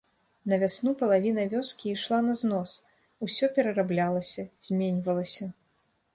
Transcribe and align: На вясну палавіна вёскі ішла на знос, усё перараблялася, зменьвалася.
На 0.51 0.57
вясну 0.61 0.93
палавіна 1.01 1.43
вёскі 1.51 1.91
ішла 1.97 2.19
на 2.31 2.39
знос, 2.41 2.73
усё 3.29 3.45
перараблялася, 3.59 4.49
зменьвалася. 4.71 5.53